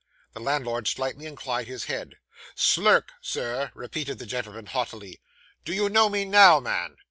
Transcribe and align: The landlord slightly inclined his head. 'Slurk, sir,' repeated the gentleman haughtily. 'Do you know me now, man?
The 0.33 0.39
landlord 0.39 0.87
slightly 0.87 1.27
inclined 1.27 1.67
his 1.67 1.83
head. 1.83 2.15
'Slurk, 2.55 3.11
sir,' 3.21 3.71
repeated 3.75 4.17
the 4.17 4.25
gentleman 4.25 4.65
haughtily. 4.65 5.21
'Do 5.63 5.73
you 5.73 5.89
know 5.89 6.09
me 6.09 6.25
now, 6.25 6.59
man? 6.59 6.97